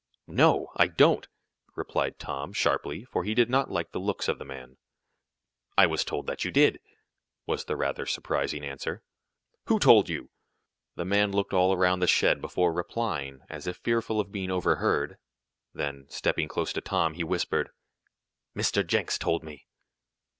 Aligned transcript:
"No, 0.25 0.69
I 0.77 0.87
don't!" 0.87 1.27
replied 1.75 2.17
Tom, 2.17 2.53
sharply, 2.53 3.05
for 3.05 3.23
he 3.23 3.35
did 3.35 3.51
not 3.51 3.69
like 3.69 3.91
the 3.91 3.99
looks 3.99 4.27
of 4.27 4.39
the 4.39 4.45
man. 4.45 4.77
"I 5.77 5.85
was 5.85 6.03
told 6.03 6.25
that 6.25 6.43
you 6.43 6.49
did," 6.49 6.79
was 7.45 7.65
the 7.65 7.75
rather 7.75 8.07
surprising 8.07 8.63
answer. 8.65 9.03
"Who 9.65 9.77
told 9.77 10.09
you?" 10.09 10.31
The 10.95 11.05
man 11.05 11.31
looked 11.31 11.53
all 11.53 11.71
around 11.71 11.99
the 11.99 12.07
shed, 12.07 12.41
before 12.41 12.73
replying, 12.73 13.41
as 13.47 13.67
if 13.67 13.77
fearful 13.77 14.19
of 14.19 14.31
being 14.31 14.49
overheard. 14.49 15.19
Then, 15.71 16.07
stepping 16.09 16.47
close 16.47 16.73
to 16.73 16.81
Tom, 16.81 17.13
he 17.13 17.23
whispered: 17.23 17.69
"Mr. 18.57 18.83
Jenks 18.83 19.19
told 19.19 19.43
me!" 19.43 19.67